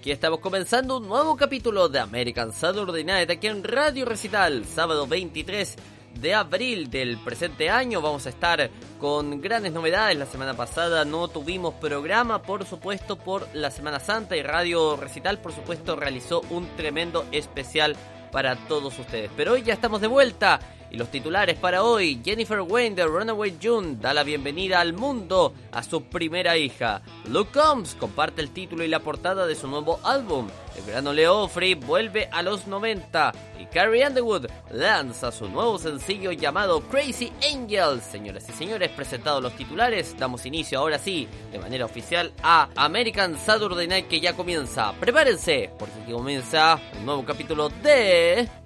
[0.00, 5.06] Aquí estamos comenzando un nuevo capítulo de American Saturday Night aquí en Radio Recital, sábado
[5.06, 5.76] 23
[6.18, 8.00] de abril del presente año.
[8.00, 10.16] Vamos a estar con grandes novedades.
[10.16, 15.38] La semana pasada no tuvimos programa, por supuesto, por la Semana Santa y Radio Recital,
[15.38, 17.94] por supuesto, realizó un tremendo especial
[18.32, 19.30] para todos ustedes.
[19.36, 20.60] Pero hoy ya estamos de vuelta
[20.90, 25.54] y los titulares para hoy, Jennifer Wayne de Runaway June da la bienvenida al mundo
[25.72, 27.02] a su primera hija.
[27.28, 30.48] Luke Combs comparte el título y la portada de su nuevo álbum.
[30.76, 36.32] El verano Leo Free vuelve a los 90 y Carrie Underwood lanza su nuevo sencillo
[36.32, 38.04] llamado Crazy Angels.
[38.04, 43.38] Señoras y señores, presentados los titulares, damos inicio ahora sí, de manera oficial, a American
[43.38, 44.92] Saturday Night que ya comienza.
[44.98, 48.59] Prepárense, porque aquí comienza un nuevo capítulo de...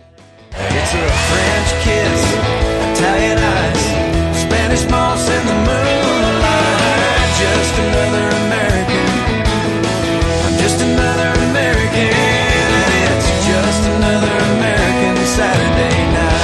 [0.57, 2.23] It's a French kiss,
[2.95, 3.83] Italian eyes,
[4.43, 7.31] Spanish moss in the moonlight.
[7.43, 9.07] Just another American.
[10.47, 12.11] I'm just another American.
[13.03, 16.35] It's just another American Saturday night.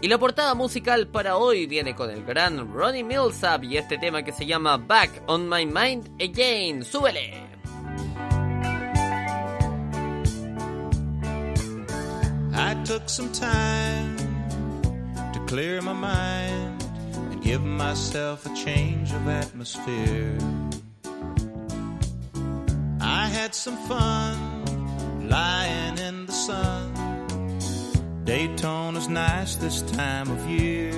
[0.00, 4.22] Y la portada musical para hoy viene con el gran Ronnie Millsap y este tema
[4.22, 6.84] que se llama Back on My Mind Again.
[6.84, 7.45] ¡Súbele!
[12.58, 14.16] I took some time
[15.34, 16.82] to clear my mind
[17.30, 20.38] and give myself a change of atmosphere.
[22.98, 26.94] I had some fun lying in the sun.
[28.24, 30.94] Daytona's nice this time of year.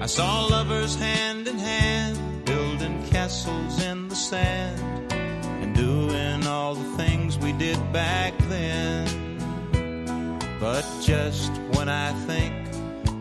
[0.00, 6.96] I saw lovers hand in hand building castles in the sand and doing all the
[6.96, 9.23] things we did back then.
[10.64, 12.54] But just when I think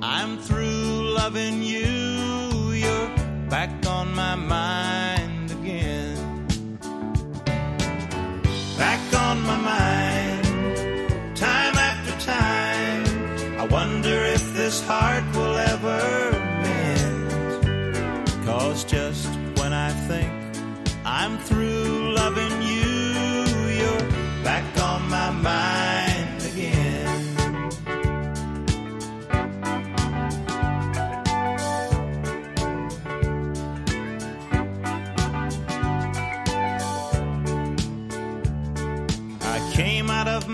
[0.01, 1.92] I'm through loving you,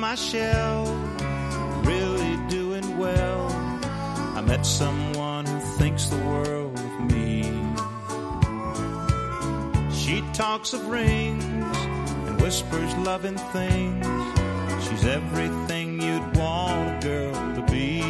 [0.09, 0.85] my shell,
[1.83, 3.45] really doing well.
[4.35, 7.43] I met someone who thinks the world of me.
[9.93, 11.77] She talks of rings
[12.25, 14.07] and whispers loving things.
[14.83, 18.01] She's everything you'd want a girl to be.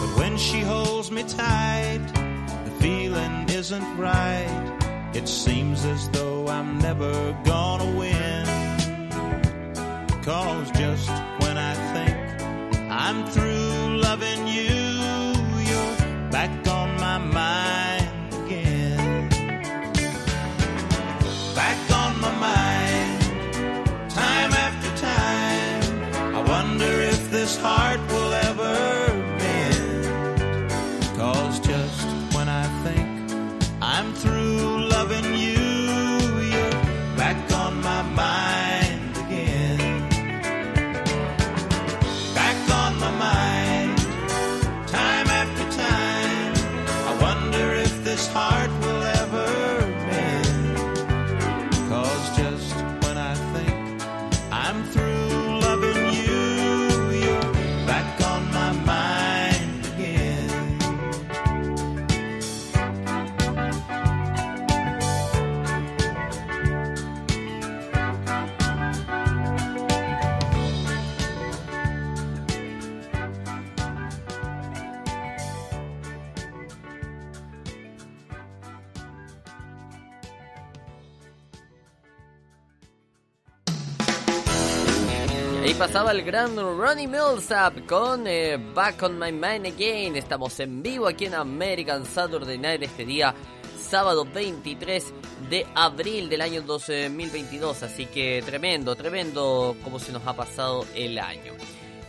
[0.00, 2.04] But when she holds me tight,
[2.64, 5.10] the feeling isn't right.
[5.14, 7.12] It seems as though I'm never
[7.44, 8.33] gonna win.
[10.24, 12.16] Cause just when I think
[12.90, 14.72] I'm through loving you,
[15.68, 16.73] you're back on
[85.94, 90.16] pasaba el gran Ronnie Millsap con eh, Back on My Mind Again.
[90.16, 93.32] Estamos en vivo aquí en American Saturday Night este día,
[93.80, 95.14] sábado 23
[95.48, 97.84] de abril del año 2022.
[97.84, 101.52] Así que tremendo, tremendo como se nos ha pasado el año.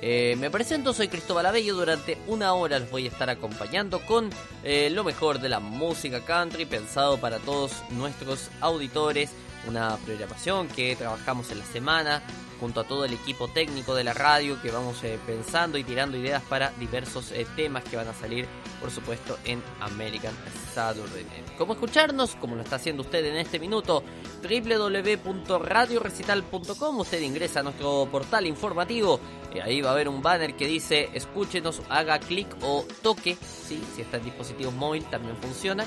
[0.02, 1.76] Eh, me presento, soy Cristóbal Abello.
[1.76, 4.32] Durante una hora los voy a estar acompañando con
[4.64, 9.30] eh, lo mejor de la música country, pensado para todos nuestros auditores.
[9.68, 12.24] Una programación que trabajamos en la semana
[12.60, 16.18] junto a todo el equipo técnico de la radio que vamos eh, pensando y tirando
[16.18, 18.48] ideas para diversos eh, temas que van a salir,
[18.80, 20.34] por supuesto, en American
[20.74, 21.58] Saturday Night.
[21.58, 22.36] ¿Cómo escucharnos?
[22.36, 24.04] Como lo está haciendo usted en este minuto,
[24.42, 27.00] www.radiorecital.com.
[27.00, 29.20] Usted ingresa a nuestro portal informativo
[29.54, 33.82] y ahí va a haber un banner que dice escúchenos, haga clic o toque, ¿sí?
[33.96, 35.86] si está en dispositivos móviles también funciona,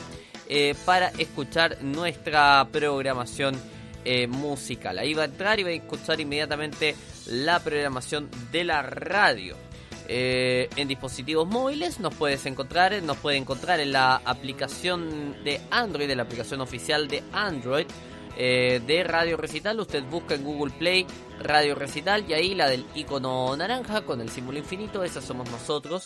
[0.49, 3.55] eh, para escuchar nuestra programación
[4.05, 4.99] eh, musical.
[4.99, 6.95] Ahí va a entrar y va a escuchar inmediatamente
[7.27, 9.57] la programación de la radio.
[10.11, 16.09] Eh, en dispositivos móviles nos puedes encontrar, nos puede encontrar en la aplicación de Android,
[16.09, 17.87] de la aplicación oficial de Android
[18.39, 19.79] eh, de Radio Recital.
[19.81, 21.07] Usted busca en Google Play
[21.41, 26.05] Radio Recital y ahí la del icono naranja con el símbolo infinito, esa somos nosotros.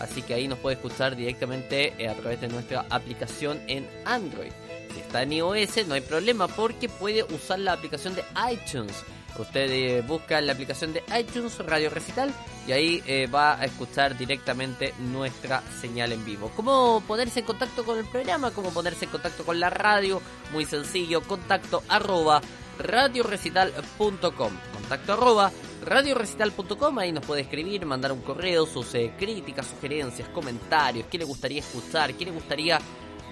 [0.00, 4.52] Así que ahí nos puede escuchar directamente a través de nuestra aplicación en Android.
[4.94, 9.04] Si está en iOS no hay problema porque puede usar la aplicación de iTunes.
[9.38, 12.32] Usted eh, busca la aplicación de iTunes Radio Recital
[12.66, 16.50] y ahí eh, va a escuchar directamente nuestra señal en vivo.
[16.54, 18.50] ¿Cómo ponerse en contacto con el programa?
[18.50, 20.20] ¿Cómo ponerse en contacto con la radio?
[20.52, 22.42] Muy sencillo, contacto arroba
[22.78, 24.52] radiorecital.com.
[24.74, 25.50] Contacto arroba
[25.84, 31.24] radiorecital.com, ahí nos puede escribir, mandar un correo, sus eh, críticas, sugerencias, comentarios, qué le
[31.24, 32.78] gustaría escuchar, qué le gustaría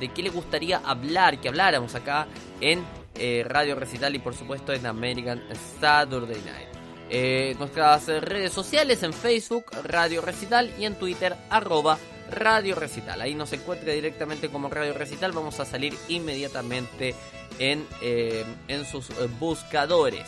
[0.01, 2.27] de qué le gustaría hablar, que habláramos acá
[2.61, 5.43] en eh, Radio Recital y por supuesto en American
[5.81, 6.69] Saturday Night.
[7.11, 11.99] Eh, nuestras redes sociales en Facebook, Radio Recital y en Twitter, arroba
[12.31, 13.21] Radio Recital.
[13.21, 15.33] Ahí nos encuentra directamente como Radio Recital.
[15.33, 17.15] Vamos a salir inmediatamente
[17.59, 19.09] en, eh, en sus
[19.39, 20.27] buscadores.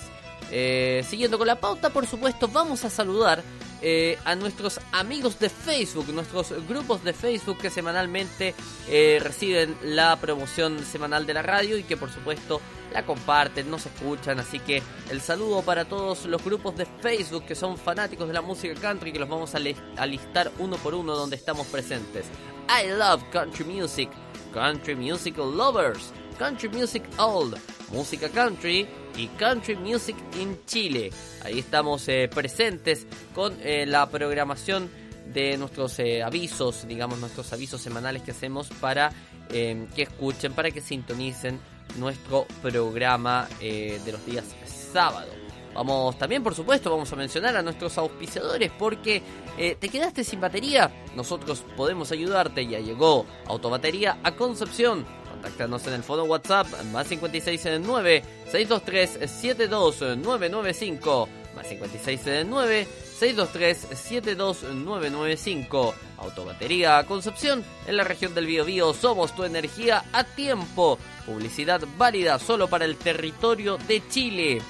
[1.08, 3.42] siguiendo con la pauta, por supuesto, vamos a saludar
[3.82, 8.54] eh, a nuestros amigos de Facebook, nuestros grupos de Facebook que semanalmente
[8.88, 12.60] eh, reciben la promoción semanal de la radio y que por supuesto
[12.92, 14.38] la comparten, nos escuchan.
[14.38, 18.42] Así que el saludo para todos los grupos de Facebook que son fanáticos de la
[18.42, 22.26] música country que los vamos a, listar uno por uno donde estamos presentes.
[22.68, 24.10] I love country music,
[24.52, 27.56] country musical lovers, country music old,
[27.90, 28.86] música country
[29.16, 31.10] y Country Music in Chile.
[31.44, 34.90] Ahí estamos eh, presentes con eh, la programación
[35.32, 39.12] de nuestros eh, avisos, digamos, nuestros avisos semanales que hacemos para
[39.48, 41.60] que escuchen, para que sintonicen
[41.98, 44.46] nuestro programa de los días
[44.94, 45.30] sábado.
[45.74, 49.22] Vamos también, por supuesto, vamos a mencionar a nuestros auspiciadores porque
[49.58, 50.90] te quedaste sin batería.
[51.14, 52.66] Nosotros podemos ayudarte.
[52.66, 55.04] Ya llegó Autobatería a Concepción
[55.42, 62.86] Contáctanos en el fono WhatsApp más 569 623 72995 más 569
[63.18, 70.96] 623 72995 Autobatería Concepción en la región del Biobío somos tu energía a tiempo.
[71.26, 74.62] Publicidad válida solo para el territorio de Chile.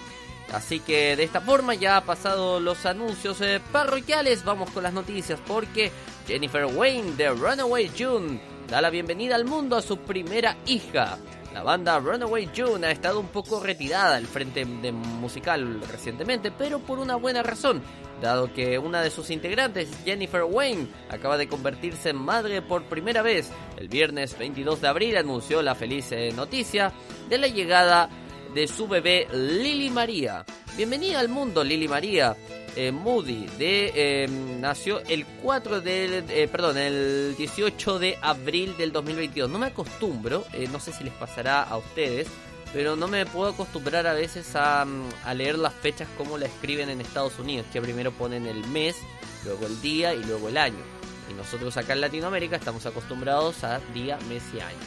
[0.55, 4.43] Así que de esta forma ya ha pasado los anuncios eh, parroquiales.
[4.43, 5.93] Vamos con las noticias porque
[6.27, 8.41] Jennifer Wayne de Runaway June
[8.73, 11.19] da la bienvenida al mundo a su primera hija.
[11.53, 16.99] La banda Runaway June ha estado un poco retirada del frente musical recientemente, pero por
[16.99, 17.83] una buena razón,
[18.23, 23.21] dado que una de sus integrantes, Jennifer Wayne, acaba de convertirse en madre por primera
[23.21, 23.51] vez.
[23.77, 26.95] El viernes 22 de abril anunció la feliz eh, noticia
[27.29, 28.09] de la llegada
[28.55, 30.47] de su bebé Lily María.
[30.79, 32.35] Bienvenida al mundo Lily María.
[32.75, 38.93] Eh, Moody de eh, nació el 4 de eh, perdón el 18 de abril del
[38.93, 42.29] 2022 no me acostumbro no sé si les pasará a ustedes
[42.73, 46.47] pero no me puedo acostumbrar a veces a, mm, a, leer las fechas como la
[46.47, 48.97] escriben en Estados Unidos que primero ponen el mes
[49.45, 50.83] luego el día y luego el año.
[51.31, 54.79] Y nosotros acá en Latinoamérica estamos acostumbrados a día mes y año.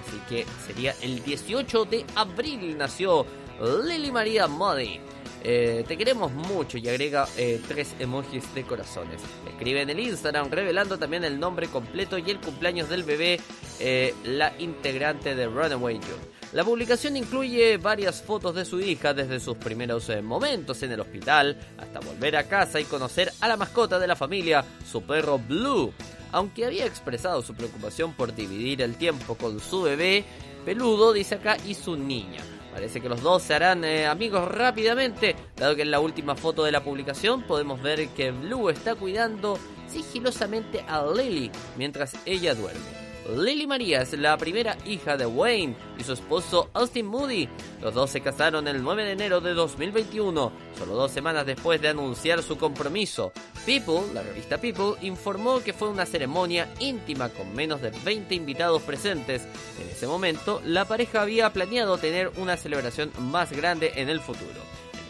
[0.00, 3.26] Así que sería el 18 de abril nació
[3.60, 5.00] Lily María Moody
[5.42, 9.22] eh, te queremos mucho y agrega eh, tres emojis de corazones.
[9.46, 13.40] Escribe en el Instagram revelando también el nombre completo y el cumpleaños del bebé,
[13.78, 16.38] eh, la integrante de Runaway June.
[16.52, 21.56] La publicación incluye varias fotos de su hija desde sus primeros momentos en el hospital
[21.76, 25.92] hasta volver a casa y conocer a la mascota de la familia, su perro Blue.
[26.32, 30.24] Aunque había expresado su preocupación por dividir el tiempo con su bebé,
[30.64, 32.42] peludo, dice acá, y su niña.
[32.78, 36.62] Parece que los dos se harán eh, amigos rápidamente, dado que en la última foto
[36.62, 39.58] de la publicación podemos ver que Blue está cuidando
[39.88, 43.07] sigilosamente a Lily mientras ella duerme.
[43.28, 47.46] Lily María es la primera hija de Wayne y su esposo Austin Moody.
[47.82, 51.88] Los dos se casaron el 9 de enero de 2021, solo dos semanas después de
[51.88, 53.32] anunciar su compromiso.
[53.66, 58.80] People, la revista People, informó que fue una ceremonia íntima con menos de 20 invitados
[58.82, 59.42] presentes.
[59.78, 64.68] En ese momento, la pareja había planeado tener una celebración más grande en el futuro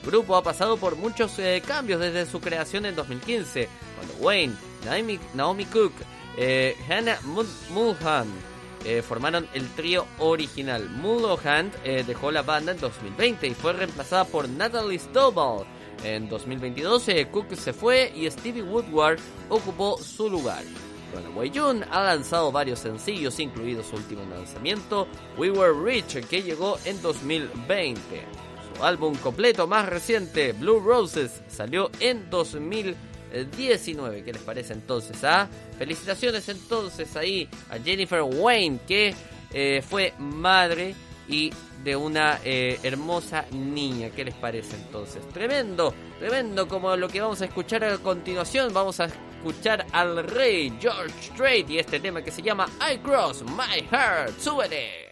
[0.08, 4.54] grupo ha pasado por muchos eh, cambios desde su creación en 2015, cuando Wayne,
[5.34, 5.92] Naomi, Cook,
[6.38, 7.18] eh, Hannah
[7.70, 8.32] Mulholland
[8.84, 10.88] eh, formaron el trío original.
[10.88, 15.66] Mulholland dejó la banda en 2020 y fue reemplazada por Natalie Stovall.
[16.04, 19.18] En 2022 Cook se fue y Stevie Woodward
[19.48, 20.62] ocupó su lugar.
[21.14, 26.78] Runaway June ha lanzado varios sencillos, incluido su último lanzamiento, We Were Rich, que llegó
[26.84, 28.00] en 2020.
[28.76, 32.28] Su álbum completo más reciente, Blue Roses, salió en
[33.32, 34.24] 2019.
[34.24, 35.22] ¿Qué les parece entonces?
[35.24, 35.48] Ah?
[35.78, 39.14] Felicitaciones entonces ahí a Jennifer Wayne, que
[39.52, 40.94] eh, fue madre
[41.28, 41.52] y
[41.84, 44.10] de una eh, hermosa niña.
[44.10, 45.26] ¿Qué les parece entonces?
[45.28, 48.72] Tremendo, tremendo como lo que vamos a escuchar a continuación.
[48.72, 53.42] Vamos a escuchar al rey George Strait y este tema que se llama I Cross
[53.42, 54.38] My Heart.
[54.38, 55.07] ¡Súbete!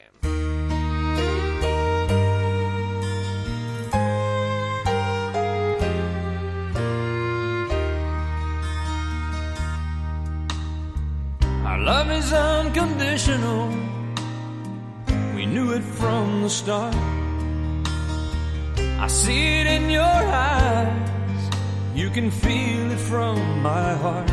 [15.34, 16.94] We knew it from the start.
[18.76, 21.50] I see it in your eyes.
[21.94, 24.28] You can feel it from my heart.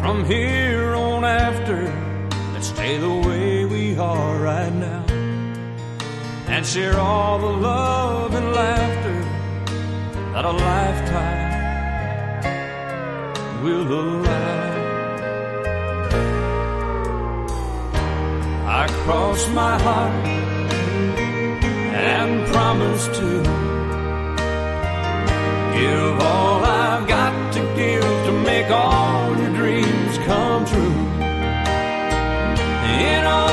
[0.00, 1.92] From here on after,
[2.52, 5.04] let's stay the way we are right now.
[6.46, 9.20] And share all the love and laughter
[10.32, 11.50] that a lifetime
[13.64, 14.81] will allow.
[18.82, 20.26] I cross my heart
[21.94, 23.28] and promise to
[25.78, 30.98] Give all I've got to give to make all your dreams come true.
[33.06, 33.51] In all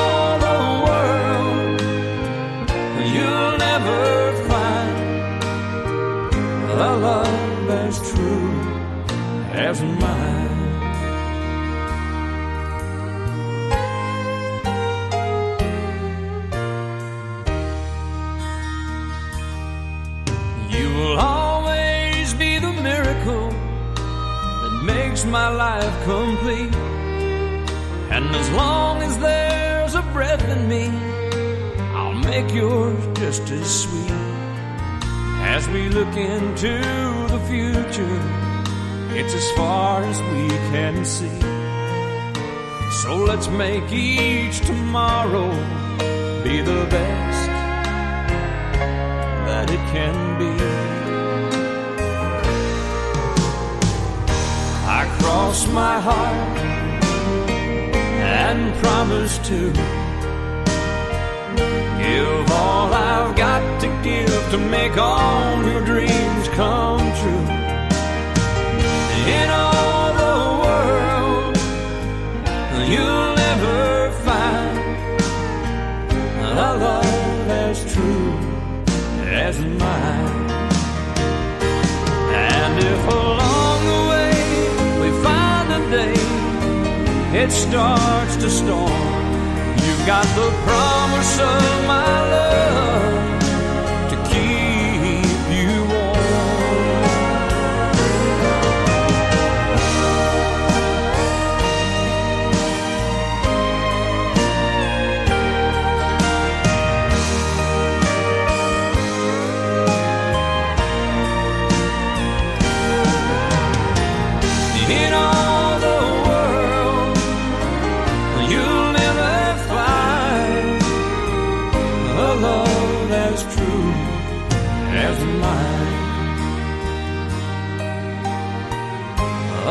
[25.30, 26.74] my life complete.
[28.10, 30.88] And as long as there's a breath in me,
[31.94, 34.10] I'll make yours just as sweet.
[35.54, 36.74] As we look into
[37.34, 38.18] the future,
[39.16, 41.40] it's as far as we can see.
[43.02, 45.48] So let's make each tomorrow
[46.42, 47.46] be the best
[49.46, 50.99] that it can be.
[55.20, 56.58] Cross my heart
[58.42, 59.72] and promise to
[62.02, 67.46] give all I've got to give to make all your dreams come true.
[69.40, 71.56] In all the world,
[72.92, 74.76] you'll never find
[76.40, 78.32] a love as true
[79.46, 80.50] as mine.
[82.32, 83.29] And if
[87.32, 88.90] it starts to storm.
[89.84, 93.29] You've got the promise of my love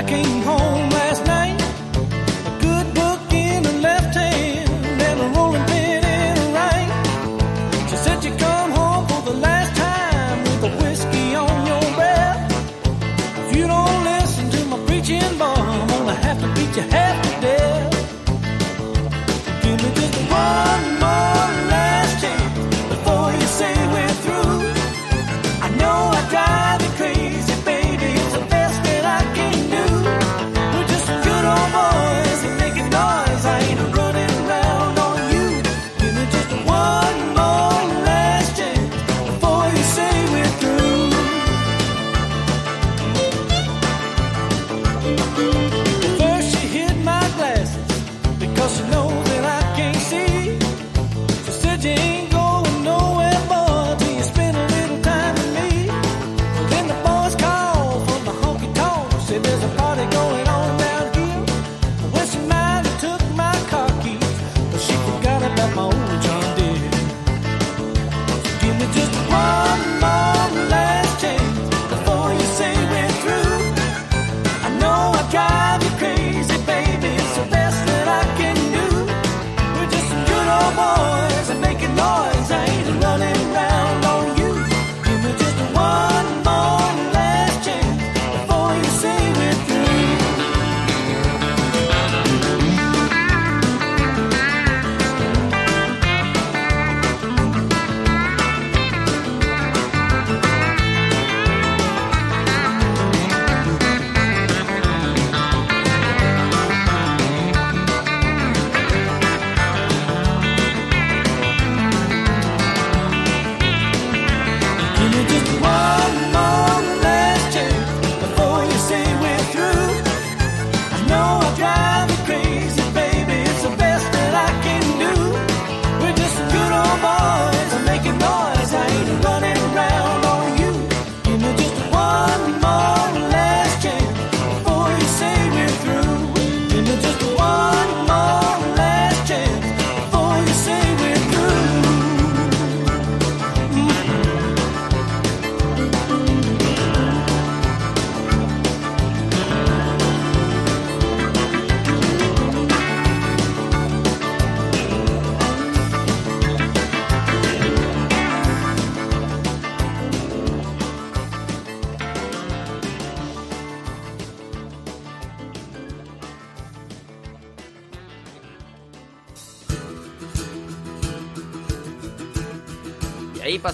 [0.00, 0.89] I came home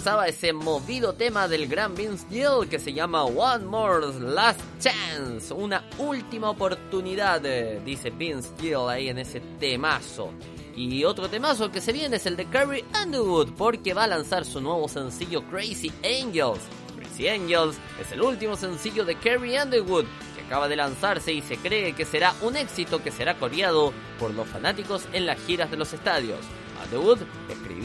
[0.07, 5.85] ese movido tema del gran Vince Gill que se llama One More Last Chance, una
[5.99, 10.31] última oportunidad, eh, dice Vince Gill ahí en ese temazo.
[10.77, 14.45] Y otro temazo que se viene es el de Carrie Underwood porque va a lanzar
[14.45, 16.61] su nuevo sencillo Crazy Angels.
[16.97, 20.05] Crazy Angels es el último sencillo de Carrie Underwood
[20.37, 24.33] que acaba de lanzarse y se cree que será un éxito que será coreado por
[24.33, 26.39] los fanáticos en las giras de los estadios.
[26.85, 27.19] Underwood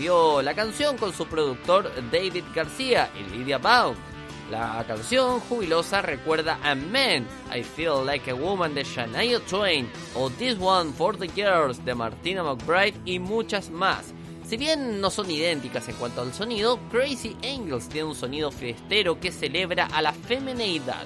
[0.02, 3.96] la canción con su productor David García y Lydia Baum.
[4.50, 10.32] La canción jubilosa recuerda a Men, I Feel Like a Woman de Shania Twain o
[10.32, 14.12] This One for the Girls de Martina McBride y muchas más.
[14.48, 19.20] Si bien no son idénticas en cuanto al sonido, Crazy Angels tiene un sonido fiestero
[19.20, 21.06] que celebra a la femineidad.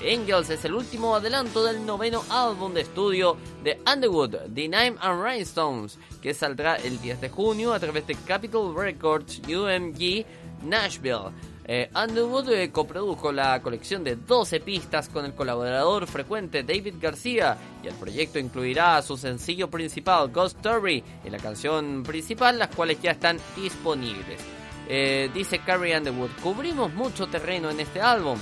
[0.00, 5.24] Angels es el último adelanto del noveno álbum de estudio de Underwood, The Nine and
[5.24, 10.24] Rhinestones, que saldrá el 10 de junio a través de Capitol Records UMG
[10.62, 11.32] Nashville.
[11.66, 17.56] Eh, Underwood eh, coprodujo la colección de 12 pistas con el colaborador frecuente David García
[17.82, 23.00] y el proyecto incluirá su sencillo principal Ghost Story y la canción principal, las cuales
[23.00, 24.40] ya están disponibles.
[24.88, 28.38] Eh, dice Carrie Underwood, cubrimos mucho terreno en este álbum.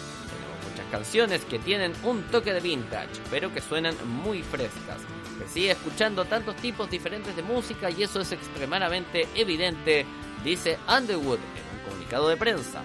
[0.93, 5.01] Canciones que tienen un toque de vintage, pero que suenan muy frescas.
[5.53, 10.07] sigue escuchando tantos tipos diferentes de música y eso es extremadamente evidente,
[10.45, 12.85] dice Underwood en un comunicado de prensa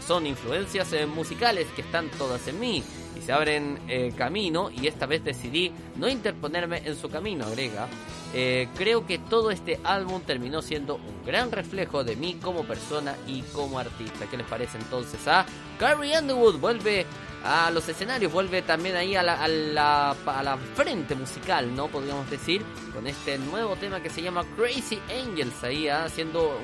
[0.00, 2.82] son influencias eh, musicales que están todas en mí
[3.16, 7.88] y se abren eh, camino y esta vez decidí no interponerme en su camino, agrega.
[8.32, 13.16] Eh, creo que todo este álbum terminó siendo un gran reflejo de mí como persona
[13.26, 14.26] y como artista.
[14.30, 15.44] ¿Qué les parece entonces a
[15.80, 16.58] Carrie Underwood?
[16.60, 17.06] Vuelve
[17.42, 21.88] a los escenarios, vuelve también ahí a la, a la, frente musical, ¿no?
[21.88, 22.62] Podríamos decir,
[22.92, 26.04] con este nuevo tema que se llama Crazy Angels, ahí ¿ah?
[26.04, 26.54] haciendo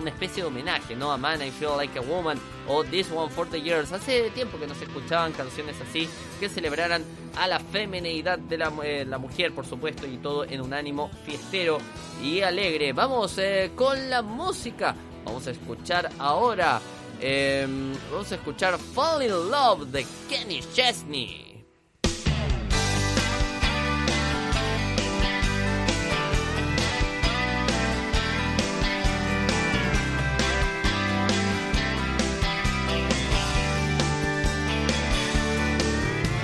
[0.00, 1.12] una especie de homenaje, ¿no?
[1.12, 3.92] A Man, I Feel Like a Woman o This One for the Years.
[3.92, 6.08] Hace tiempo que no se escuchaban canciones así
[6.40, 7.04] que celebraran
[7.36, 11.12] a la femineidad de la, eh, la mujer, por supuesto, y todo en un ánimo
[11.24, 11.78] fiestero
[12.20, 12.92] y alegre.
[12.92, 14.96] Vamos eh, con la música.
[15.24, 16.80] Vamos a escuchar ahora
[17.24, 17.66] eh,
[18.10, 21.64] vamos a escuchar Fall in Love de Kenny Chesney.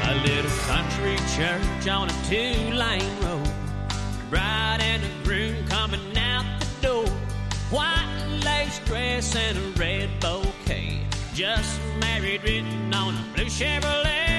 [0.02, 3.48] A little country church on a two-lane road.
[4.30, 7.08] Bride and a groom coming out the door.
[7.70, 10.49] White lace dress and a red bouquet.
[11.34, 14.29] Just married written on a blue Chevrolet.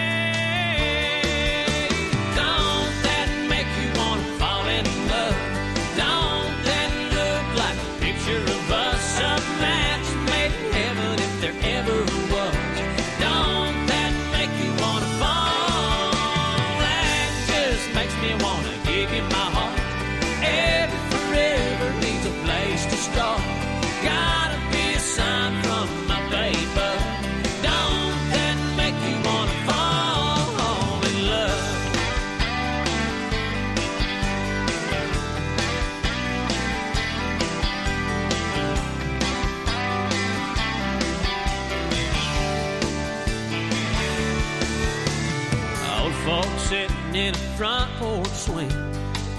[46.25, 48.69] Folks sitting in a front porch swing,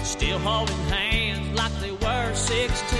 [0.03, 2.99] still holding hands like they were 16.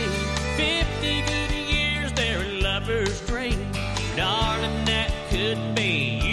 [0.56, 3.60] 50 good years, they're their lover's dream.
[4.15, 6.33] Darling, that could be you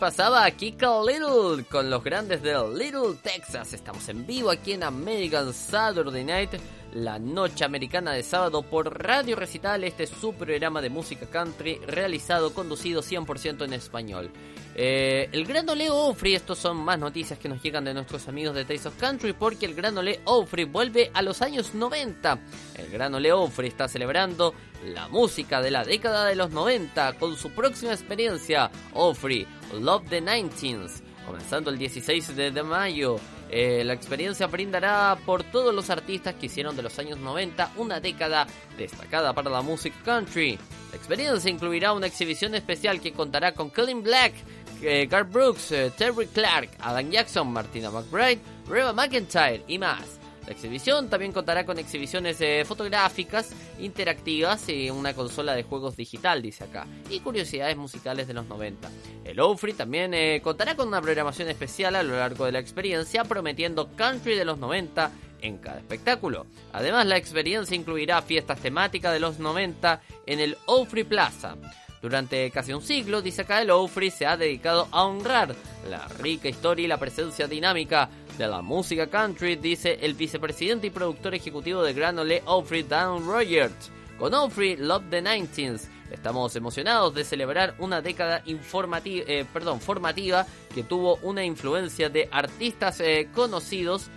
[0.00, 3.74] Pasaba a Little con los grandes de Little Texas.
[3.74, 6.52] Estamos en vivo aquí en American Saturday Night,
[6.94, 9.82] la noche americana de sábado por Radio Recital.
[9.82, 14.30] Este es su programa de música country realizado, conducido 100% en español.
[14.76, 18.54] Eh, el Gran Ole Ofri, estos son más noticias que nos llegan de nuestros amigos
[18.54, 22.38] de Taste of Country, porque el Gran Ole Ofri vuelve a los años 90.
[22.76, 27.36] El Gran Ole Ofri está celebrando la música de la década de los 90 con
[27.36, 30.86] su próxima experiencia, Ofri Love the 19
[31.26, 33.18] comenzando el 16 de, de mayo.
[33.52, 37.98] Eh, la experiencia brindará por todos los artistas que hicieron de los años 90 una
[37.98, 38.46] década
[38.78, 40.56] destacada para la música country.
[40.92, 44.34] La experiencia incluirá una exhibición especial que contará con Colin Black,
[44.82, 50.19] eh, Garth Brooks, eh, Terry Clark, Alan Jackson, Martina McBride, Reba McIntyre y más.
[50.50, 56.42] La exhibición también contará con exhibiciones eh, fotográficas, interactivas y una consola de juegos digital,
[56.42, 58.90] dice acá, y curiosidades musicales de los 90.
[59.22, 63.22] El Ofri también eh, contará con una programación especial a lo largo de la experiencia,
[63.22, 66.46] prometiendo country de los 90 en cada espectáculo.
[66.72, 71.54] Además, la experiencia incluirá fiestas temáticas de los 90 en el Ofri Plaza.
[72.02, 75.54] Durante casi un siglo, dice acá, el Ofri se ha dedicado a honrar
[75.88, 78.08] la rica historia y la presencia dinámica
[78.40, 83.26] de la música country, dice el vicepresidente y productor ejecutivo de Gran Ole Ofri, Dan
[83.26, 83.90] Rogers.
[84.18, 89.80] Con Ofri Love the 19 s Estamos emocionados de celebrar una década informativa, eh, perdón,
[89.80, 94.10] formativa que tuvo una influencia de artistas eh, conocidos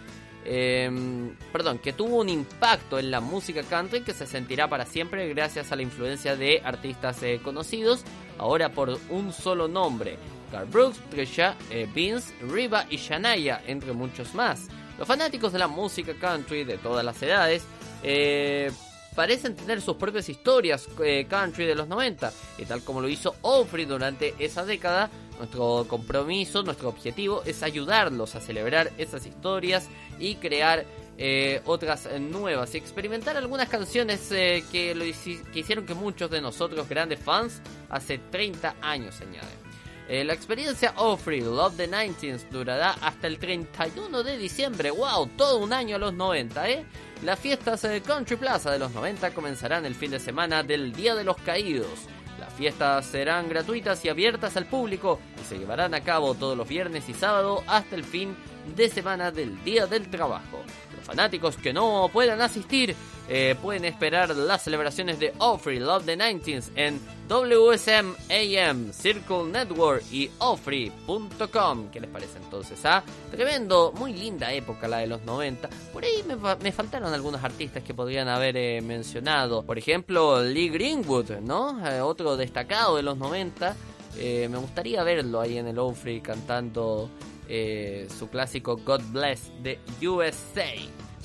[0.46, 5.30] Em, perdón, que tuvo un impacto en la música country que se sentirá para siempre
[5.30, 8.04] gracias a la influencia de artistas eh, conocidos,
[8.38, 10.18] ahora por un solo nombre,
[10.62, 14.68] Brooks, Trisha, eh, Vince, Riva y Shania, entre muchos más.
[14.98, 17.64] Los fanáticos de la música country de todas las edades
[18.04, 18.72] eh,
[19.16, 20.88] parecen tener sus propias historias
[21.28, 26.64] country de los 90, y tal como lo hizo Ofri durante esa década, nuestro compromiso,
[26.64, 29.90] nuestro objetivo es ayudarlos a celebrar esas historias
[30.20, 30.86] y crear
[31.18, 35.14] eh, otras nuevas y experimentar algunas canciones eh, que
[35.54, 39.73] hicieron que muchos de nosotros, grandes fans, hace 30 años añaden.
[40.10, 44.92] Eh, la experiencia Offrey Love the 90s durará hasta el 31 de diciembre.
[44.92, 45.28] ¡Wow!
[45.38, 46.86] Todo un año a los 90, ¿eh?
[47.24, 51.16] Las fiestas de Country Plaza de los 90 comenzarán el fin de semana del Día
[51.16, 52.08] de los Caídos.
[52.38, 56.68] Las fiestas serán gratuitas y abiertas al público y se llevarán a cabo todos los
[56.68, 58.36] viernes y sábado hasta el fin
[58.76, 60.62] de semana del Día del Trabajo.
[61.04, 62.96] Fanáticos que no puedan asistir
[63.30, 70.04] eh, pueden esperar las celebraciones de Offrey Love the 90s en WSM AM, Circle Network
[70.12, 71.90] y Offrey.com.
[71.90, 72.80] ¿Qué les parece entonces?
[72.84, 73.02] Ah?
[73.32, 75.70] Tremendo, muy linda época la de los 90.
[75.94, 76.24] Por ahí
[76.62, 79.64] me, faltaron algunos artistas que podrían haber eh, mencionado.
[79.64, 81.88] Por ejemplo, Lee Greenwood, ¿no?
[81.88, 83.74] Eh, otro destacado de los 90.
[84.18, 87.10] me gustaría verlo ahí en el Offrey cantando
[87.48, 90.74] su clásico God Bless de USA.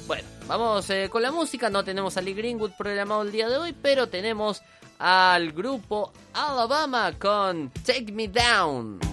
[0.07, 1.69] Bueno, vamos eh, con la música.
[1.69, 4.63] No tenemos a Lee Greenwood programado el día de hoy, pero tenemos
[4.99, 9.08] al grupo Alabama con Take Me Down.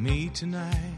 [0.00, 0.96] Me tonight.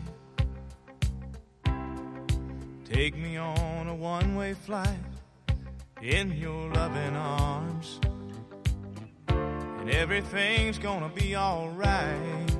[2.84, 4.86] Take me on a one way flight
[6.00, 7.98] in your loving arms.
[9.26, 12.50] And everything's gonna be alright.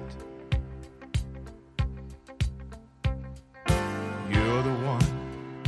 [4.29, 5.63] You're the one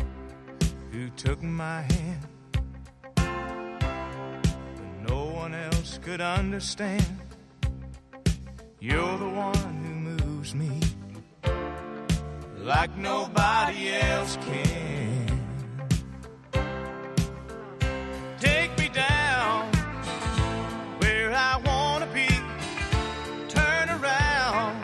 [0.91, 2.27] who took my hand.
[4.77, 7.21] When no one else could understand.
[8.81, 9.84] You're the one
[10.55, 10.81] me
[12.59, 15.27] like nobody else can.
[18.39, 19.67] Take me down
[21.01, 22.29] where I wanna be.
[23.49, 24.83] Turn around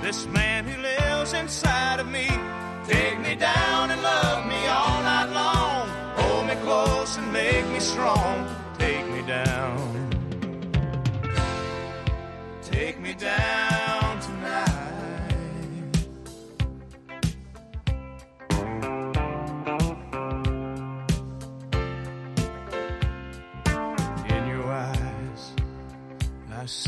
[0.00, 2.28] this man who lives inside of me.
[2.86, 5.88] Take me down and love me all night long.
[6.18, 8.57] Hold me close and make me strong.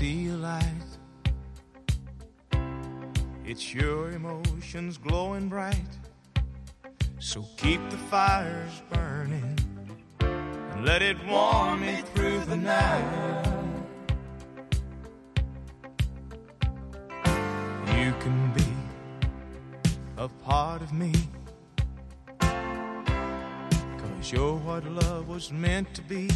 [0.00, 0.90] See a light.
[3.44, 5.92] It's your emotions glowing bright.
[7.18, 9.58] So keep the fires burning
[10.20, 13.44] and let it warm me through the night.
[17.98, 18.72] You can be
[20.16, 21.12] a part of me.
[22.40, 26.30] Cause you're what love was meant to be.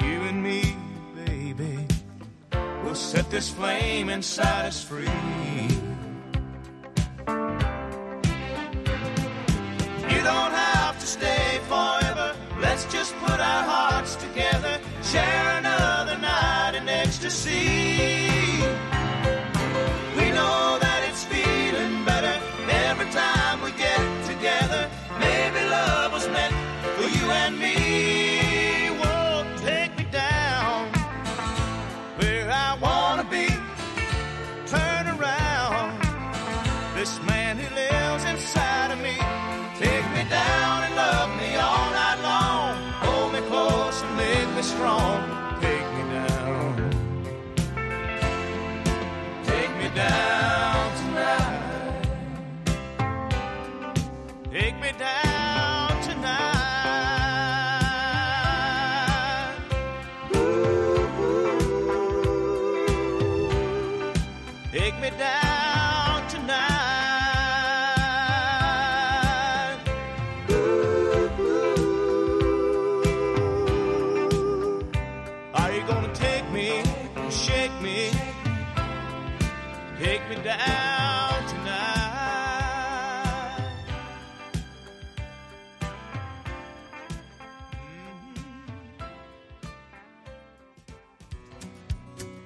[0.00, 0.76] You and me
[1.42, 1.86] baby.
[2.84, 5.91] We'll set this flame inside us free.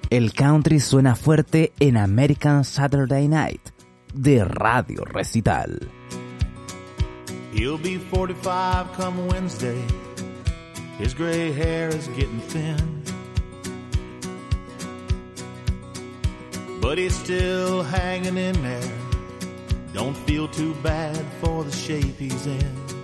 [0.09, 3.59] El country suena fuerte en American Saturday Night
[4.13, 5.91] de Radio Recital.
[7.53, 9.83] He'll be 45 come Wednesday.
[10.97, 13.03] His gray hair is getting thin.
[16.79, 18.93] But he's still hanging in there.
[19.93, 22.96] Don't feel too bad for the shape he's in.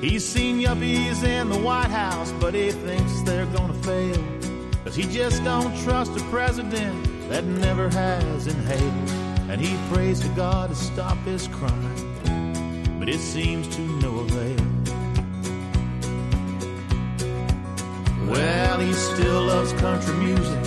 [0.00, 4.24] He's seen yuppies in the White House, but he thinks they're gonna fail.
[4.82, 9.10] Cause he just don't trust a president that never has inhaled.
[9.50, 14.66] And he prays to God to stop his crime, but it seems to no avail.
[18.26, 20.62] Well, he still loves country music,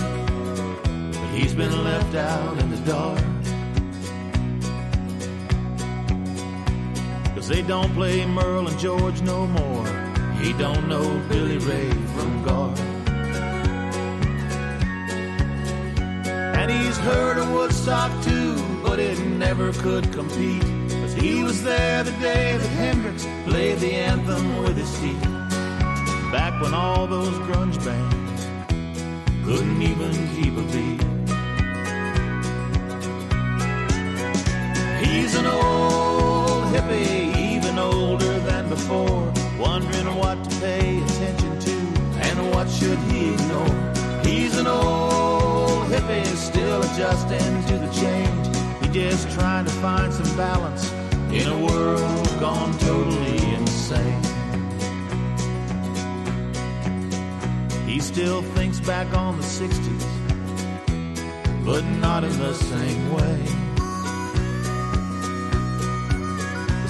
[1.12, 3.33] but he's been left out in the dark.
[7.44, 9.86] Cause they don't play Merle and George no more.
[10.40, 12.74] He don't know Billy Ray from Gar.
[16.56, 20.62] And he's heard of Woodstock too, but it never could compete.
[21.02, 25.22] Cause he was there the day that Hendrix played the anthem with his teeth.
[26.32, 28.46] Back when all those grunge bands
[29.44, 31.02] couldn't even keep a beat.
[35.06, 37.33] He's an old hippie,
[37.84, 41.76] older than before, wondering what to pay attention to
[42.26, 43.76] and what should he ignore.
[44.24, 48.46] He's an old hippie, still adjusting to the change.
[48.80, 50.92] He's just trying to find some balance
[51.30, 54.22] in a world gone totally insane.
[57.86, 60.04] He still thinks back on the 60s,
[61.64, 63.53] but not in the same way.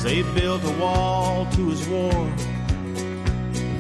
[0.05, 2.13] They built a wall to his war,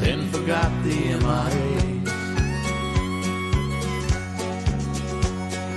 [0.00, 1.84] then forgot the MIA.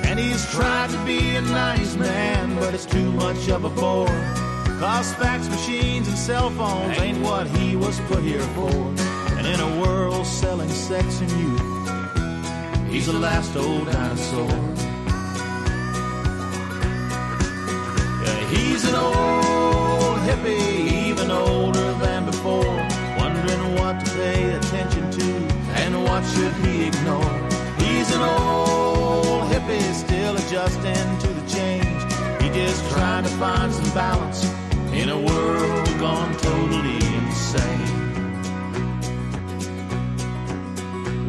[0.08, 4.08] And he's tried to be a nice man, but it's too much of a bore.
[4.80, 8.72] Cause fax machines and cell phones ain't what he was put here for.
[9.38, 14.48] And in a world selling sex and youth, he's the last old dinosaur.
[18.24, 19.57] Yeah, he's an old
[26.18, 27.34] what should he ignore.
[27.78, 32.02] He's an old hippie, still adjusting to the change.
[32.42, 34.44] He just trying to find some balance
[34.94, 37.94] in a world gone totally insane.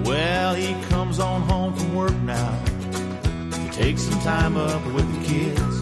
[0.05, 2.59] Well, he comes on home from work now
[3.51, 5.77] to take some time up with the kids.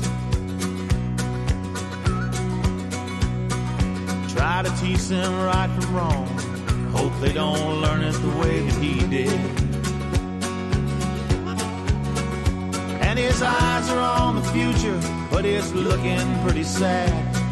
[4.34, 6.35] Try to teach them right from wrong.
[7.06, 9.40] Hope they don't learn it the way that he did.
[13.00, 14.98] And his eyes are on the future,
[15.30, 17.08] but it's looking pretty sad.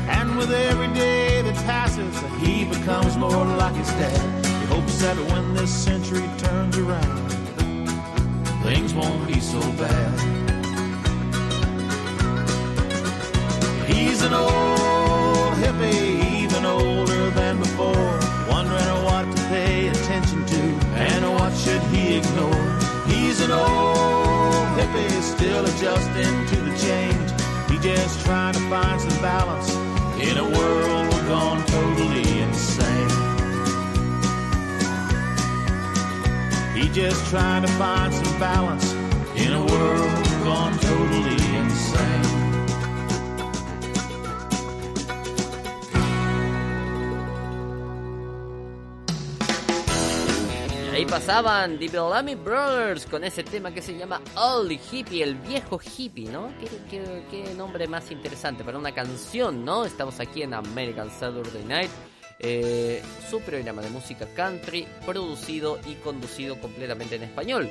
[0.09, 4.45] And with every day that passes, he becomes more like his dad.
[4.45, 7.29] He hopes that when this century turns around,
[8.65, 10.19] things won't be so bad.
[13.87, 17.14] He's an old hippie, even older
[21.65, 22.79] should he ignore.
[23.07, 27.31] He's an old hippie, still adjusting to the change.
[27.71, 29.75] He just trying to find some balance
[30.21, 33.09] in a world gone totally insane.
[36.77, 38.93] He just trying to find some balance
[39.35, 42.44] in a world gone totally insane.
[51.07, 56.31] Pasaban The Bellamy Brothers con ese tema que se llama Old Hippie, el viejo hippie,
[56.31, 56.53] ¿no?
[56.61, 59.85] ¿Qué, qué, qué nombre más interesante para una canción, ¿no?
[59.85, 61.91] Estamos aquí en American Saturday Night.
[62.41, 67.71] eh, su programa de música country producido y conducido completamente en español.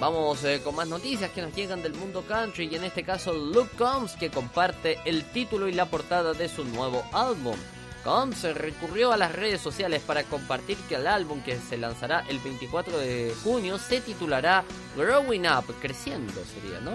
[0.00, 3.32] Vamos eh, con más noticias que nos llegan del mundo country y en este caso
[3.32, 7.56] Luke Combs que comparte el título y la portada de su nuevo álbum.
[8.06, 12.38] Combs recurrió a las redes sociales para compartir que el álbum que se lanzará el
[12.38, 14.62] 24 de junio se titulará
[14.96, 16.92] Growing Up, creciendo sería, ¿no?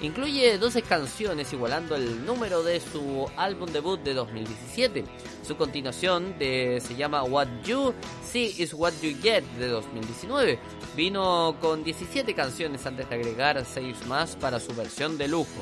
[0.00, 5.04] Incluye 12 canciones igualando el número de su álbum debut de 2017.
[5.46, 7.92] Su continuación de, se llama What You
[8.26, 10.58] See Is What You Get de 2019.
[10.96, 15.60] Vino con 17 canciones antes de agregar 6 más para su versión de lujo.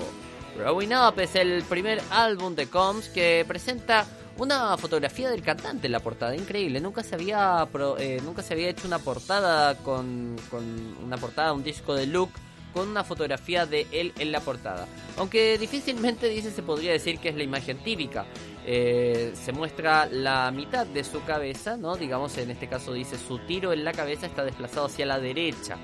[0.57, 4.07] Growing Up es el primer álbum de Combs que presenta
[4.39, 6.81] una fotografía del cantante en la portada, increíble.
[6.81, 7.69] Nunca se había,
[7.99, 10.37] eh, nunca se había hecho una portada con,
[11.05, 12.31] una portada, un disco de look
[12.73, 14.87] con una fotografía de él en la portada.
[15.19, 18.25] Aunque difícilmente dice se podría decir que es la imagen típica.
[18.65, 21.97] Eh, se muestra la mitad de su cabeza, ¿no?
[21.97, 25.77] Digamos en este caso dice su tiro en la cabeza está desplazado hacia la derecha.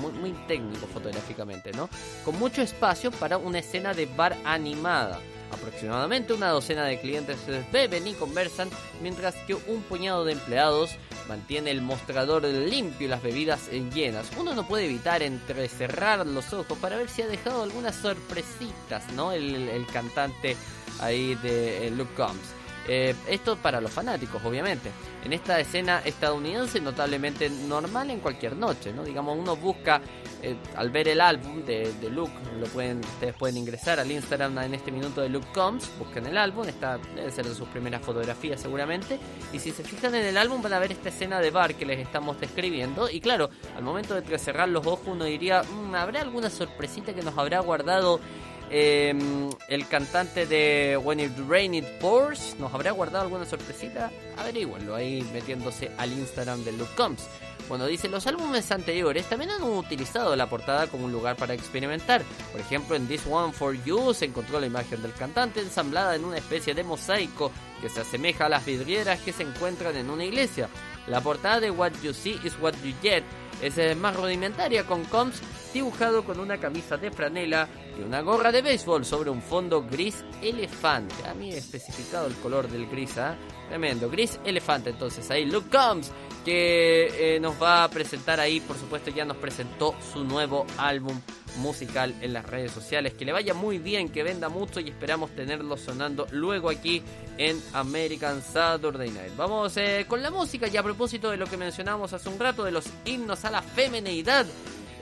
[0.00, 1.88] Muy, muy técnico fotográficamente, ¿no?
[2.24, 5.20] Con mucho espacio para una escena de bar animada.
[5.54, 7.38] Aproximadamente una docena de clientes
[7.72, 10.90] beben y conversan, mientras que un puñado de empleados
[11.28, 14.26] mantiene el mostrador limpio y las bebidas llenas.
[14.36, 19.32] Uno no puede evitar entrecerrar los ojos para ver si ha dejado algunas sorpresitas, ¿no?
[19.32, 20.56] El, cantante
[21.00, 22.63] ahí de Luke Combs.
[22.86, 24.90] Eh, esto para los fanáticos, obviamente.
[25.24, 29.04] En esta escena estadounidense notablemente normal en cualquier noche, ¿no?
[29.04, 30.02] Digamos, uno busca,
[30.42, 34.74] eh, al ver el álbum de, Luke, lo pueden, ustedes pueden ingresar al Instagram en
[34.74, 38.60] este minuto de Luke Combs, busquen el álbum, esta debe ser de sus primeras fotografías
[38.60, 39.18] seguramente,
[39.52, 41.86] y si se fijan en el álbum van a ver esta escena de bar que
[41.86, 46.20] les estamos describiendo, y claro, al momento de cerrar los ojos uno diría, mm, ¿habrá
[46.20, 48.20] alguna sorpresita que nos habrá guardado
[48.70, 54.10] Em, el cantante de When It Rain It Pours nos habrá guardado alguna sorpresita.
[54.36, 57.22] Averíguenlo ahí metiéndose al Instagram de Luke Combs.
[57.68, 62.22] Bueno, dice, los álbumes anteriores también han utilizado la portada como un lugar para experimentar.
[62.52, 66.24] Por ejemplo, en This One For You se encontró la imagen del cantante ensamblada en
[66.24, 67.50] una especie de mosaico
[67.80, 70.68] que se asemeja a las vidrieras que se encuentran en una iglesia.
[71.06, 73.24] La portada de What You See is What You Get
[73.62, 75.40] es más rudimentaria con Combs
[75.74, 77.68] dibujado con una camisa de franela
[77.98, 81.26] y una gorra de béisbol sobre un fondo gris elefante.
[81.28, 83.36] A mí he especificado el color del gris, ¿ah?
[83.68, 84.90] Tremendo, gris elefante.
[84.90, 86.12] Entonces ahí Luke Combs,
[86.44, 91.20] que eh, nos va a presentar ahí, por supuesto ya nos presentó su nuevo álbum
[91.58, 93.14] musical en las redes sociales.
[93.14, 97.02] Que le vaya muy bien, que venda mucho y esperamos tenerlo sonando luego aquí
[97.36, 99.36] en American Saturday Night.
[99.36, 102.62] Vamos eh, con la música y a propósito de lo que mencionamos hace un rato
[102.62, 104.46] de los himnos a la femenidad.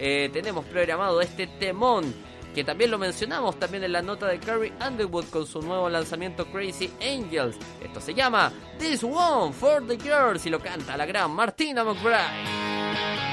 [0.05, 2.13] Eh, tenemos programado este temón
[2.53, 6.45] que también lo mencionamos también en la nota de Carrie Underwood con su nuevo lanzamiento
[6.47, 7.57] Crazy Angels.
[7.81, 13.32] Esto se llama This One for the Girls y lo canta la gran Martina McBride.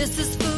[0.00, 0.49] This is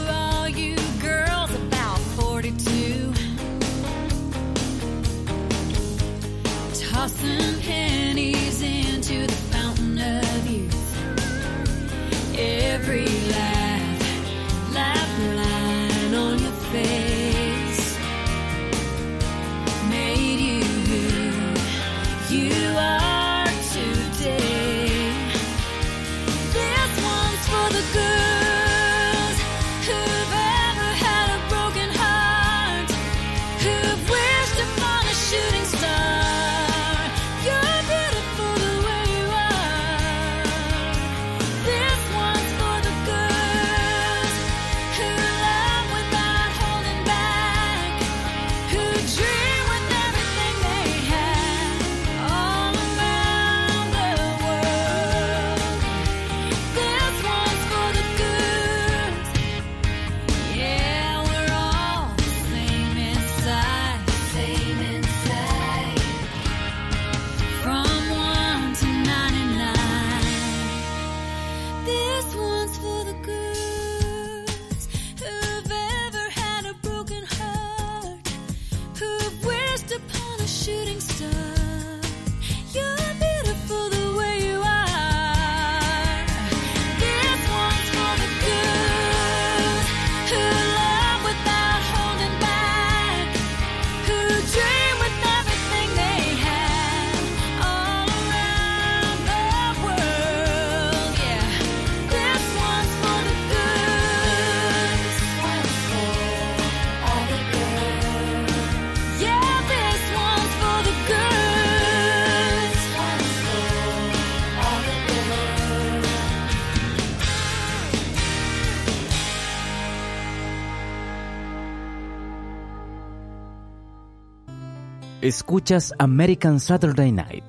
[125.32, 127.44] Escuchas American Saturday Night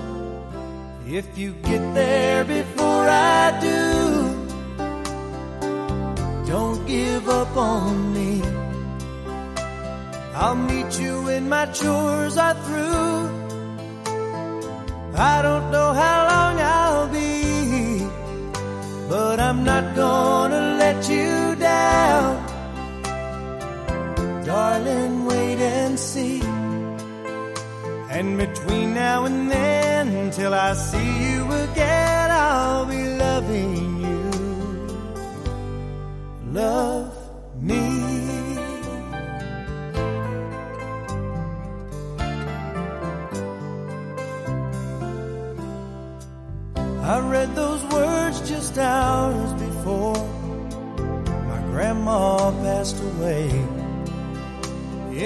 [1.05, 3.77] If you get there before I do,
[6.45, 8.41] don't give up on me.
[10.35, 13.29] I'll meet you when my chores are through.
[15.15, 16.86] I don't know how long I'll
[19.09, 22.45] but I'm not gonna let you down.
[24.45, 26.41] Darling, wait and see.
[28.09, 33.73] And between now and then, till I see you again, I'll be loving
[34.05, 34.23] you.
[36.51, 37.13] Love
[37.61, 38.07] me.
[47.13, 47.55] I read
[48.87, 50.23] hours before
[51.51, 53.45] my grandma passed away.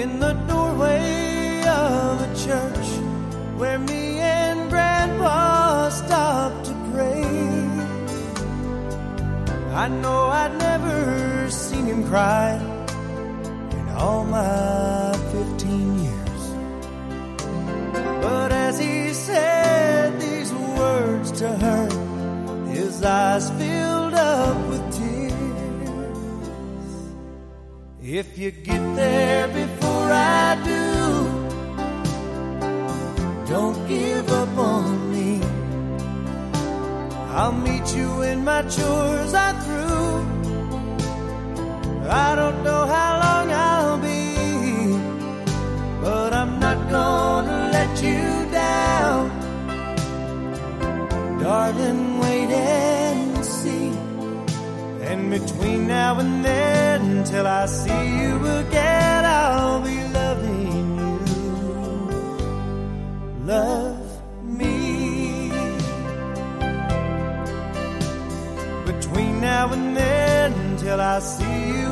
[0.00, 2.88] In the doorway of a church
[3.60, 7.24] where me and grandpa stopped to pray.
[9.84, 10.96] I know I'd never
[11.50, 12.48] seen him cry
[13.78, 16.42] in all my 15 years.
[18.26, 21.81] But as he said these words to her,
[23.04, 25.32] eyes filled up with tears.
[28.02, 30.82] If you get there before I do,
[33.52, 35.40] don't give up on me.
[37.30, 40.26] I'll meet you when my chores are through.
[42.08, 44.34] I don't know how long I'll be,
[46.02, 47.31] but I'm not gonna
[51.42, 53.88] Darling, wait and see.
[55.10, 61.18] And between now and then, till I see you again, I'll be loving you.
[63.44, 65.50] Love me.
[68.86, 71.91] Between now and then, till I see you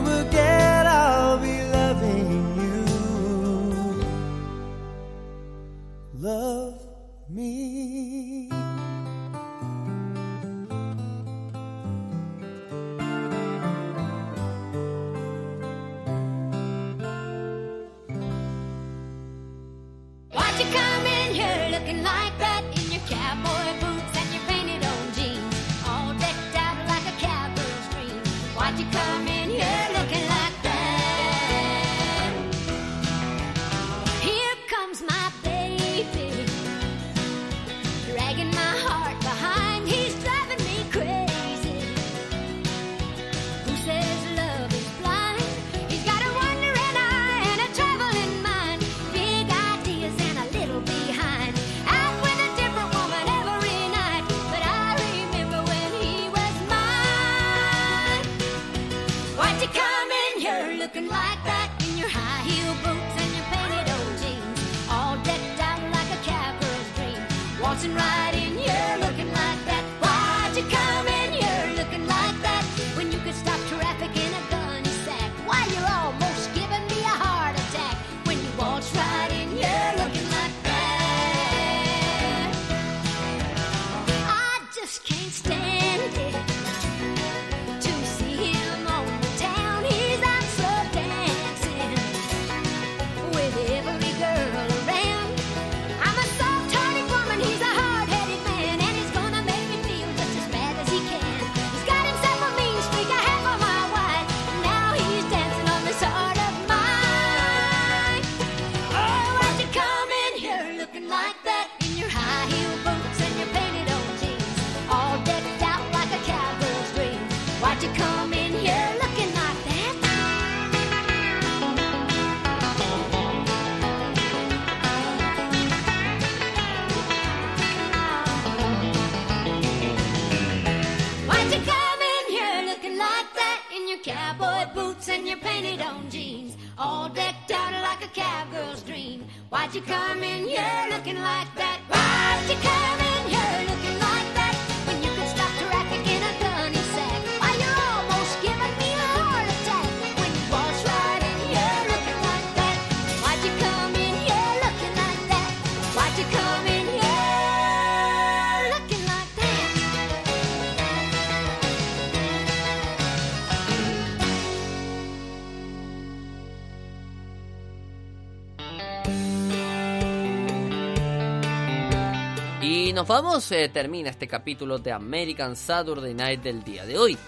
[173.10, 177.18] vamos, eh, termina este capítulo de American Saturday Night del día de hoy.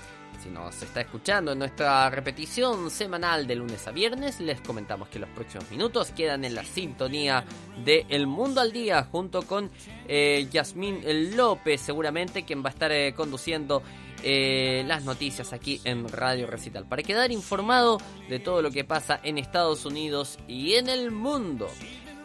[0.41, 5.18] Si nos está escuchando en nuestra repetición semanal de lunes a viernes, les comentamos que
[5.18, 7.45] los próximos minutos quedan en la sintonía
[7.85, 9.72] de El Mundo al Día junto con
[10.07, 10.49] eh,
[11.35, 13.83] López, seguramente quien va a estar eh, conduciendo
[14.22, 19.18] eh, las noticias aquí en Radio Recital para quedar informado de todo lo que pasa
[19.24, 21.68] en Estados Unidos y en el mundo.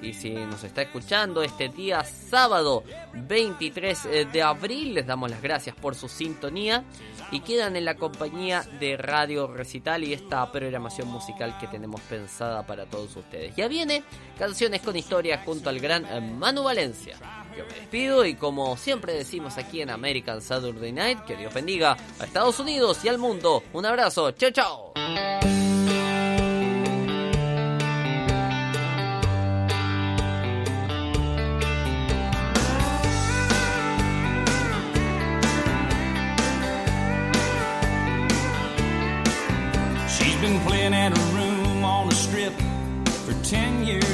[0.01, 2.83] Y si nos está escuchando este día sábado
[3.13, 6.83] 23 de abril, les damos las gracias por su sintonía
[7.31, 12.65] y quedan en la compañía de Radio Recital y esta programación musical que tenemos pensada
[12.65, 13.55] para todos ustedes.
[13.55, 14.03] Ya viene
[14.37, 17.15] Canciones con Historia junto al gran eh, Manu Valencia.
[17.57, 21.97] Yo me despido y como siempre decimos aquí en American Saturday Night, que Dios bendiga
[22.19, 23.63] a Estados Unidos y al mundo.
[23.73, 24.93] Un abrazo, chao chao.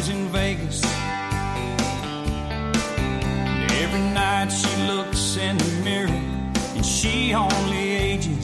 [0.06, 0.84] 10 in Vegas.
[3.82, 6.10] Every night she looks in the mirror
[6.76, 8.44] and she only ages.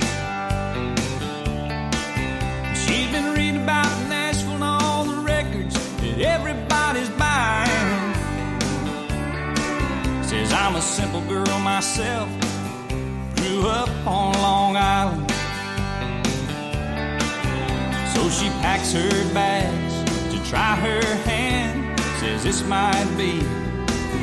[2.81, 8.13] She's been reading about Nashville and all the records that everybody's buying.
[10.23, 12.29] Says I'm a simple girl myself,
[13.35, 15.29] grew up on Long Island.
[18.13, 19.98] So she packs her bags
[20.49, 21.99] try her hand.
[22.19, 23.41] Says this might be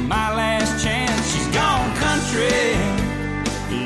[0.08, 1.32] my last chance.
[1.32, 2.74] She's gone country.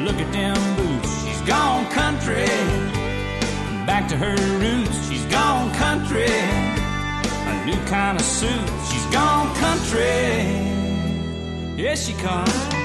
[0.04, 1.22] Look at them boots.
[1.22, 2.46] She's gone country.
[3.84, 5.08] Back to her roots.
[5.08, 6.32] She's gone country.
[7.52, 8.68] A new kind of suit.
[8.90, 10.80] She's gone country.
[11.76, 12.80] Yes, she comes.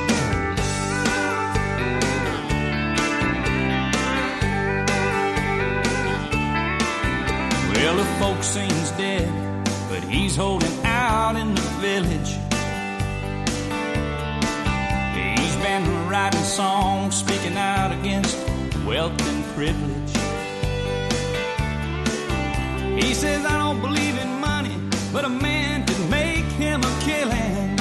[7.72, 9.30] Well, the folks seems dead,
[10.10, 12.32] he's holding out in the village.
[15.38, 18.38] He's been writing songs, speaking out against
[18.86, 20.14] wealth and privilege.
[23.01, 24.76] He says, I don't believe in money,
[25.12, 27.78] but a man could make him a killing.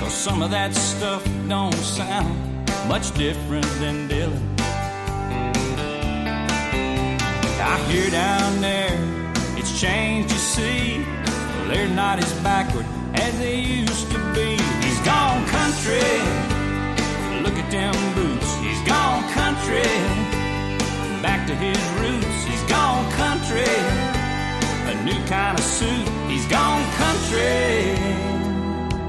[0.00, 2.52] Cause some of that stuff don't sound
[2.88, 4.52] much different than Dylan.
[7.64, 8.91] I hear down there,
[9.62, 11.04] it's changed, you see.
[11.68, 12.84] They're not as backward
[13.14, 14.58] as they used to be.
[14.84, 16.12] He's gone country.
[17.44, 18.50] Look at them boots.
[18.56, 19.92] He's gone country.
[21.22, 22.38] Back to his roots.
[22.50, 23.74] He's gone country.
[24.90, 26.08] A new kind of suit.
[26.28, 27.94] He's gone country.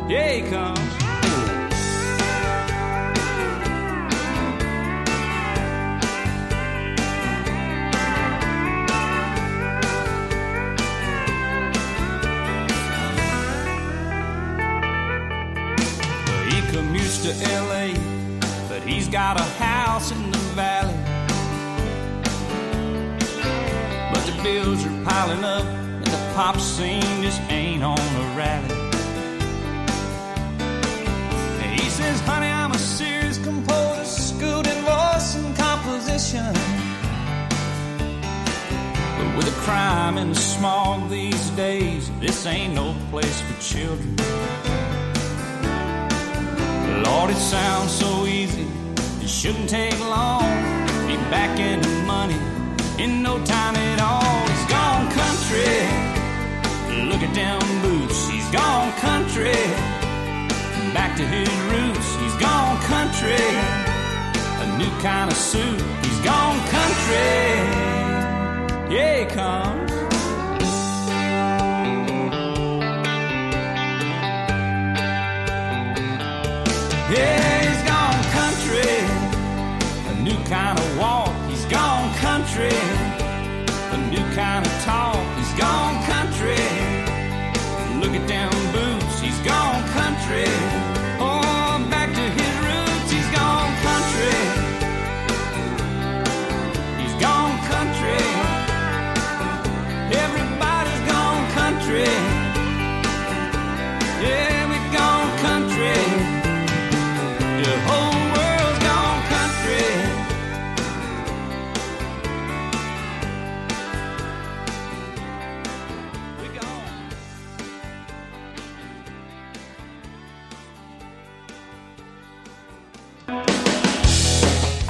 [0.07, 0.92] Yeah, he comes.
[26.53, 28.75] Pop scene just ain't on a rally.
[31.77, 36.53] He says, honey, I'm a serious composer, schooled in voice and composition.
[39.17, 44.15] But with a crime and a smog these days, this ain't no place for children.
[47.03, 48.67] Lord, it sounds so easy.
[49.21, 50.43] It shouldn't take long.
[51.07, 52.39] Be back in the money
[52.97, 54.47] in no time at all.
[54.47, 56.12] He's gone country.
[58.99, 59.53] Country.
[60.93, 62.15] Back to his roots.
[62.21, 63.45] He's gone country.
[64.63, 65.81] A new kind of suit.
[66.05, 67.33] He's gone country.
[68.95, 69.82] Yeah, he comes.